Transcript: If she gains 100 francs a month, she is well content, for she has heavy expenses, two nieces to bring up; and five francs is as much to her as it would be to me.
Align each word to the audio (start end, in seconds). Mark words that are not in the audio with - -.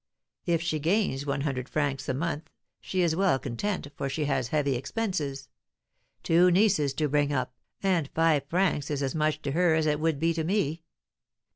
If 0.47 0.63
she 0.63 0.79
gains 0.79 1.27
100 1.27 1.69
francs 1.69 2.09
a 2.09 2.15
month, 2.15 2.49
she 2.79 3.03
is 3.03 3.15
well 3.15 3.37
content, 3.37 3.85
for 3.95 4.09
she 4.09 4.25
has 4.25 4.47
heavy 4.47 4.75
expenses, 4.75 5.47
two 6.23 6.49
nieces 6.49 6.95
to 6.95 7.07
bring 7.07 7.31
up; 7.31 7.53
and 7.83 8.09
five 8.15 8.47
francs 8.47 8.89
is 8.89 9.03
as 9.03 9.13
much 9.13 9.43
to 9.43 9.51
her 9.51 9.75
as 9.75 9.85
it 9.85 9.99
would 9.99 10.17
be 10.19 10.33
to 10.33 10.43
me. 10.43 10.81